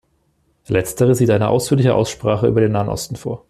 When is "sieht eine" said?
1.13-1.49